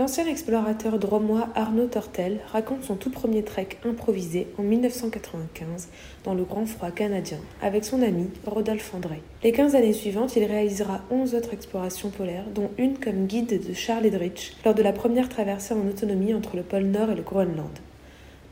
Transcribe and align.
L'ancien 0.00 0.26
explorateur 0.26 0.98
dromois 0.98 1.50
Arnaud 1.54 1.84
Tortel 1.84 2.38
raconte 2.50 2.84
son 2.84 2.94
tout 2.94 3.10
premier 3.10 3.42
trek 3.42 3.68
improvisé 3.84 4.46
en 4.56 4.62
1995 4.62 5.88
dans 6.24 6.32
le 6.32 6.44
grand 6.44 6.64
froid 6.64 6.90
canadien 6.90 7.36
avec 7.60 7.84
son 7.84 8.00
ami 8.00 8.30
Rodolphe 8.46 8.94
André. 8.94 9.20
Les 9.42 9.52
15 9.52 9.74
années 9.74 9.92
suivantes, 9.92 10.36
il 10.36 10.44
réalisera 10.44 11.02
11 11.10 11.34
autres 11.34 11.52
explorations 11.52 12.08
polaires, 12.08 12.46
dont 12.54 12.70
une 12.78 12.96
comme 12.96 13.26
guide 13.26 13.60
de 13.68 13.74
Charles 13.74 14.06
Edrich 14.06 14.56
lors 14.64 14.72
de 14.72 14.82
la 14.82 14.94
première 14.94 15.28
traversée 15.28 15.74
en 15.74 15.86
autonomie 15.86 16.32
entre 16.32 16.56
le 16.56 16.62
pôle 16.62 16.84
Nord 16.84 17.10
et 17.10 17.14
le 17.14 17.22
Groenland. 17.22 17.78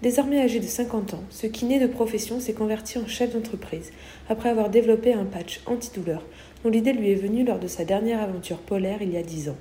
Désormais 0.03 0.43
âgé 0.43 0.61
de 0.61 0.67
50 0.67 1.15
ans, 1.15 1.25
ce 1.31 1.47
kiné 1.47 1.81
de 1.81 1.87
profession 1.87 2.41
s'est 2.41 2.53
converti 2.53 2.99
en 2.99 3.07
chef 3.07 3.33
d'entreprise 3.33 3.91
après 4.29 4.51
avoir 4.51 4.69
développé 4.69 5.15
un 5.15 5.25
patch 5.25 5.63
antidouleur 5.65 6.27
dont 6.63 6.69
l'idée 6.69 6.93
lui 6.93 7.11
est 7.11 7.15
venue 7.15 7.47
lors 7.47 7.59
de 7.59 7.69
sa 7.69 7.87
dernière 7.87 8.21
aventure 8.21 8.59
polaire 8.59 9.01
il 9.01 9.15
y 9.15 9.17
a 9.17 9.23
10 9.23 9.49
ans. 9.49 9.57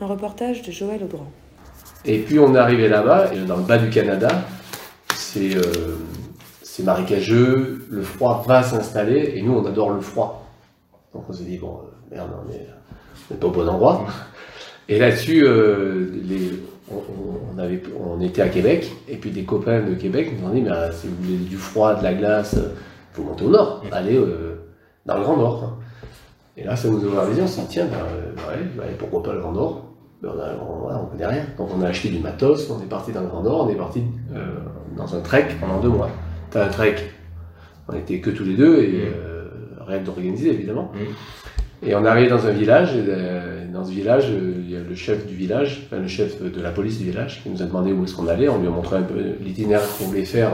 Un 0.00 0.06
reportage 0.06 0.62
de 0.62 0.72
Joël 0.72 1.02
Audran. 1.04 1.26
Et 2.04 2.18
puis 2.18 2.38
on 2.38 2.54
est 2.54 2.58
arrivé 2.58 2.88
là-bas, 2.88 3.30
dans 3.46 3.56
le 3.56 3.62
bas 3.62 3.78
du 3.78 3.88
Canada, 3.90 4.28
c'est 5.14 5.56
euh, 5.56 5.96
marécageux, 6.82 7.86
le 7.90 8.02
froid 8.02 8.44
va 8.46 8.62
s'installer, 8.62 9.34
et 9.36 9.42
nous 9.42 9.52
on 9.52 9.64
adore 9.64 9.90
le 9.90 10.00
froid. 10.00 10.46
Donc 11.12 11.24
on 11.28 11.32
s'est 11.32 11.44
dit, 11.44 11.58
bon, 11.58 11.78
euh, 11.78 12.14
merde, 12.14 12.30
on 12.44 12.50
n'est 12.50 13.40
pas 13.40 13.46
au 13.46 13.50
bon 13.50 13.68
endroit. 13.68 14.06
Et 14.88 14.98
là-dessus, 14.98 15.44
euh, 15.46 16.10
on, 16.90 18.20
était 18.20 18.42
à 18.42 18.48
Québec, 18.48 18.90
et 19.08 19.16
puis 19.16 19.30
des 19.30 19.44
copains 19.44 19.82
de 19.82 19.94
Québec 19.94 20.32
nous 20.38 20.48
ont 20.48 20.52
dit, 20.52 20.60
mais 20.60 20.72
euh, 20.72 20.92
si 20.92 21.06
vous 21.06 21.14
voulez 21.22 21.36
du 21.36 21.56
froid, 21.56 21.94
de 21.94 22.02
la 22.02 22.14
glace, 22.14 22.56
il 22.56 23.16
faut 23.16 23.22
monter 23.22 23.44
au 23.44 23.50
nord, 23.50 23.84
aller 23.92 24.20
dans 25.06 25.16
le 25.16 25.22
Grand 25.22 25.36
Nord. 25.36 25.78
Et 26.56 26.64
là, 26.64 26.76
ça 26.76 26.88
nous 26.88 27.02
a 27.02 27.06
ouvert 27.06 27.28
les 27.28 27.36
yeux, 27.36 27.42
on 27.42 27.48
s'est 27.48 27.62
dit, 27.62 27.68
tiens, 27.68 27.86
ben, 27.86 27.98
ouais, 28.48 28.94
pourquoi 28.98 29.22
pas 29.22 29.32
le 29.32 29.40
Grand 29.40 29.52
Nord? 29.52 29.94
Ben, 30.22 30.30
on, 30.60 30.94
on, 30.94 31.06
connaît 31.06 31.26
rien. 31.26 31.44
Donc 31.58 31.68
on 31.76 31.82
a 31.82 31.88
acheté 31.88 32.08
du 32.08 32.20
matos, 32.20 32.70
on 32.70 32.80
est 32.80 32.88
parti 32.88 33.12
dans 33.12 33.20
le 33.20 33.26
Grand 33.26 33.42
Nord, 33.42 33.66
on 33.66 33.68
est 33.68 33.76
parti 33.76 34.02
euh, 34.34 34.46
dans 34.96 35.14
un 35.14 35.20
trek 35.20 35.48
pendant 35.60 35.80
deux 35.80 35.88
mois. 35.88 36.08
T'as 36.50 36.64
un 36.64 36.68
trek, 36.68 36.96
on 37.88 37.94
était 37.94 38.20
que 38.20 38.30
tous 38.30 38.44
les 38.44 38.54
deux, 38.54 38.78
et 38.78 38.92
mmh. 38.92 39.12
euh, 39.16 39.44
rien 39.86 40.00
d'organisé 40.00 40.50
évidemment. 40.50 40.92
Mmh. 40.94 41.86
Et 41.86 41.94
on 41.94 42.04
est 42.04 42.08
arrivé 42.08 42.30
dans 42.30 42.46
un 42.46 42.52
village, 42.52 42.94
et 42.96 43.04
euh, 43.06 43.70
dans 43.70 43.84
ce 43.84 43.90
village, 43.90 44.28
il 44.30 44.70
y 44.70 44.76
a 44.76 44.80
le 44.80 44.94
chef 44.94 45.26
du 45.26 45.34
village, 45.34 45.86
enfin 45.86 46.00
le 46.00 46.08
chef 46.08 46.40
de 46.40 46.62
la 46.62 46.70
police 46.70 46.98
du 46.98 47.06
village, 47.06 47.42
qui 47.42 47.50
nous 47.50 47.60
a 47.60 47.66
demandé 47.66 47.92
où 47.92 48.04
est-ce 48.04 48.14
qu'on 48.14 48.28
allait, 48.28 48.48
on 48.48 48.58
lui 48.58 48.68
a 48.68 48.70
montré 48.70 48.96
un 48.96 49.02
peu 49.02 49.16
l'itinéraire 49.40 49.88
qu'on 49.98 50.04
voulait 50.04 50.24
faire 50.24 50.52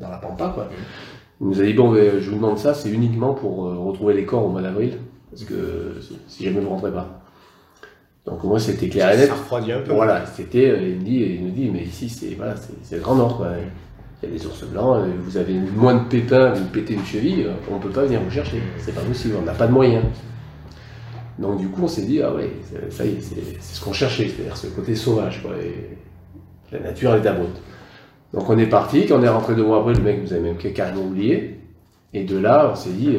dans 0.00 0.08
la 0.08 0.16
pampa. 0.16 0.52
Quoi. 0.54 0.64
Mmh. 0.64 1.40
Il 1.40 1.46
nous 1.48 1.60
a 1.60 1.64
dit, 1.64 1.74
bon, 1.74 1.92
ben, 1.92 2.20
je 2.20 2.30
vous 2.30 2.36
demande 2.36 2.56
ça, 2.56 2.72
c'est 2.72 2.88
uniquement 2.88 3.34
pour 3.34 3.64
retrouver 3.84 4.14
les 4.14 4.24
corps 4.24 4.46
au 4.46 4.48
mois 4.48 4.62
d'avril 4.62 4.92
parce 5.34 5.44
que 5.46 5.96
si 6.28 6.44
jamais 6.44 6.60
vous 6.60 6.68
rentrez 6.68 6.92
pas. 6.92 7.20
Donc 8.24 8.44
moi 8.44 8.60
c'était 8.60 8.88
clair 8.88 9.10
et 9.10 9.16
net. 9.16 9.28
Ça 9.28 9.34
refroidit 9.34 9.72
un 9.72 9.80
peu. 9.80 9.92
Voilà, 9.92 10.24
c'était, 10.26 10.70
euh, 10.70 10.88
il, 10.90 11.02
dit, 11.02 11.20
il 11.20 11.44
nous 11.44 11.50
dit, 11.50 11.68
mais 11.70 11.82
ici 11.82 12.08
c'est 12.08 12.34
voilà, 12.36 12.54
c'est 12.82 12.96
le 12.96 13.02
Grand 13.02 13.16
Nord. 13.16 13.36
Quoi. 13.38 13.48
Il 14.22 14.28
y 14.28 14.32
a 14.32 14.38
des 14.38 14.46
ours 14.46 14.64
blancs, 14.64 14.96
euh, 14.96 15.10
vous 15.20 15.36
avez 15.36 15.54
moins 15.54 15.96
de 15.96 16.08
pépins, 16.08 16.52
vous 16.52 16.66
pétez 16.66 16.94
une 16.94 17.04
cheville, 17.04 17.46
euh, 17.46 17.54
on 17.68 17.76
ne 17.76 17.82
peut 17.82 17.90
pas 17.90 18.04
venir 18.04 18.20
vous 18.22 18.30
chercher. 18.30 18.62
C'est 18.78 18.94
pas 18.94 19.00
possible, 19.00 19.34
on 19.40 19.44
n'a 19.44 19.54
pas 19.54 19.66
de 19.66 19.72
moyens. 19.72 20.04
Donc 21.40 21.58
du 21.58 21.66
coup 21.68 21.82
on 21.82 21.88
s'est 21.88 22.04
dit, 22.04 22.22
ah 22.22 22.32
ouais, 22.32 22.50
ça 22.90 23.04
y 23.04 23.08
est, 23.08 23.20
c'est 23.20 23.74
ce 23.74 23.84
qu'on 23.84 23.92
cherchait, 23.92 24.28
c'est-à-dire 24.28 24.56
ce 24.56 24.68
côté 24.68 24.94
sauvage. 24.94 25.42
Quoi, 25.42 25.56
et 25.56 25.98
la 26.70 26.78
nature 26.78 27.12
elle 27.12 27.24
est 27.24 27.28
abrupte. 27.28 27.60
Donc 28.32 28.48
on 28.48 28.56
est 28.56 28.68
parti, 28.68 29.06
quand 29.06 29.18
on 29.18 29.22
est 29.24 29.28
rentré 29.28 29.56
deux 29.56 29.64
mois 29.64 29.80
après, 29.80 29.94
le 29.94 30.02
mec 30.02 30.22
nous 30.22 30.32
avait 30.32 30.42
même 30.42 30.56
carrément 30.56 31.02
oublié. 31.02 31.60
Et 32.12 32.22
de 32.22 32.38
là, 32.38 32.70
on 32.72 32.76
s'est 32.76 32.90
dit, 32.90 33.18